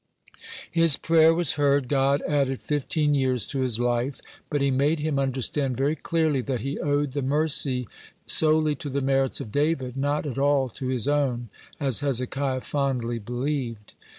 (76) 0.69 0.69
His 0.71 0.97
prayer 0.97 1.31
was 1.31 1.51
heard. 1.57 1.87
God 1.87 2.23
added 2.27 2.59
fifteen 2.59 3.13
years 3.13 3.45
to 3.45 3.59
his 3.59 3.79
life, 3.79 4.19
but 4.49 4.59
He 4.59 4.71
made 4.71 4.99
him 4.99 5.19
understand 5.19 5.77
very 5.77 5.95
clearly, 5.95 6.41
that 6.41 6.61
he 6.61 6.79
owed 6.79 7.11
the 7.11 7.21
mercy 7.21 7.87
solely 8.25 8.73
to 8.77 8.89
the 8.89 9.01
merits 9.01 9.39
of 9.39 9.51
David, 9.51 9.95
not 9.95 10.25
at 10.25 10.39
all 10.39 10.69
to 10.69 10.87
his 10.87 11.07
own, 11.07 11.49
as 11.79 11.99
Hezekiah 11.99 12.61
fondly 12.61 13.19
believed. 13.19 13.93